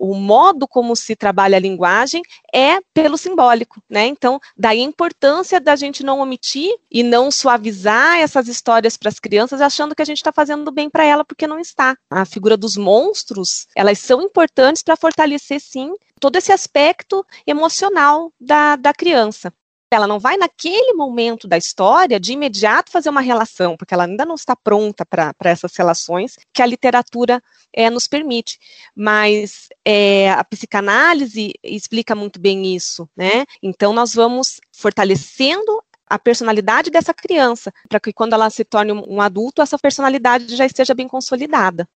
o 0.00 0.14
modo 0.14 0.66
como 0.66 0.96
se 0.96 1.14
trabalha 1.14 1.58
a 1.58 1.60
linguagem 1.60 2.22
é 2.54 2.78
pelo 2.94 3.18
simbólico, 3.18 3.82
né? 3.88 4.06
Então, 4.06 4.40
daí 4.56 4.80
a 4.80 4.84
importância 4.84 5.60
da 5.60 5.76
gente 5.76 6.02
não 6.02 6.20
omitir 6.20 6.74
e 6.90 7.02
não 7.02 7.30
suavizar 7.30 8.16
essas 8.16 8.48
histórias 8.48 8.96
para 8.96 9.10
as 9.10 9.20
crianças, 9.20 9.60
achando 9.60 9.94
que 9.94 10.00
a 10.00 10.04
gente 10.06 10.16
está 10.16 10.32
fazendo 10.32 10.72
bem 10.72 10.88
para 10.88 11.04
ela, 11.04 11.22
porque 11.22 11.46
não 11.46 11.58
está. 11.58 11.94
A 12.10 12.24
figura 12.24 12.56
dos 12.56 12.78
monstros, 12.78 13.66
elas 13.76 13.98
são 13.98 14.22
importantes 14.22 14.82
para 14.82 14.96
fortalecer, 14.96 15.60
sim, 15.60 15.92
todo 16.18 16.36
esse 16.36 16.50
aspecto 16.50 17.24
emocional 17.46 18.32
da, 18.40 18.76
da 18.76 18.94
criança 18.94 19.52
ela 19.94 20.06
não 20.06 20.18
vai 20.18 20.36
naquele 20.36 20.92
momento 20.92 21.48
da 21.48 21.58
história 21.58 22.20
de 22.20 22.32
imediato 22.32 22.92
fazer 22.92 23.10
uma 23.10 23.20
relação, 23.20 23.76
porque 23.76 23.92
ela 23.92 24.04
ainda 24.04 24.24
não 24.24 24.36
está 24.36 24.54
pronta 24.54 25.04
para 25.04 25.34
essas 25.44 25.74
relações 25.74 26.36
que 26.52 26.62
a 26.62 26.66
literatura 26.66 27.42
é, 27.72 27.90
nos 27.90 28.06
permite. 28.06 28.58
Mas 28.94 29.68
é, 29.84 30.30
a 30.30 30.44
psicanálise 30.44 31.52
explica 31.62 32.14
muito 32.14 32.40
bem 32.40 32.74
isso, 32.74 33.08
né? 33.16 33.44
Então 33.62 33.92
nós 33.92 34.14
vamos 34.14 34.60
fortalecendo 34.72 35.82
a 36.06 36.18
personalidade 36.18 36.90
dessa 36.90 37.14
criança, 37.14 37.72
para 37.88 38.00
que 38.00 38.12
quando 38.12 38.32
ela 38.32 38.50
se 38.50 38.64
torne 38.64 38.92
um 38.92 39.20
adulto, 39.20 39.62
essa 39.62 39.78
personalidade 39.78 40.56
já 40.56 40.66
esteja 40.66 40.92
bem 40.92 41.06
consolidada. 41.06 41.88